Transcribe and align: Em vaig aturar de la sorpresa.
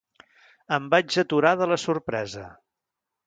Em 0.77 0.87
vaig 0.93 1.17
aturar 1.23 1.51
de 1.61 1.67
la 1.73 1.79
sorpresa. 1.83 2.47